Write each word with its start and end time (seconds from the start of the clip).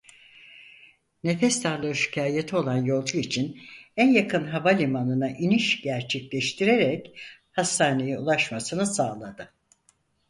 Nefes 1.23 1.63
darlığı 1.63 1.95
şikayeti 1.95 2.55
olan 2.55 2.77
yolcu 2.85 3.17
için 3.17 3.61
en 3.97 4.07
yakın 4.09 4.47
havalimanına 4.47 5.29
iniş 5.31 5.81
gerçekleştirerek 5.81 7.19
hastaneye 7.51 8.19
ulaşmasını 8.19 8.85
sağladı. 8.87 9.53